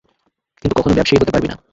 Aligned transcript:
কিন্তু 0.61 0.75
কখনো 0.75 0.93
ব্যবসায়ী 0.97 1.19
হতে 1.21 1.33
পারবি 1.33 1.47
না। 1.47 1.55